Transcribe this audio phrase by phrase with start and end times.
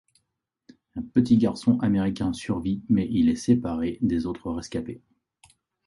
[0.95, 4.99] Un petit garçon américain survit, mais il est séparé des autres rescapés.